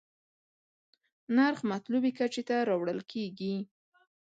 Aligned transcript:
نرخ 1.35 1.59
مطلوبې 1.71 2.11
کچې 2.17 2.43
ته 2.49 2.55
راوړل 2.69 2.99
کېږي. 3.11 3.55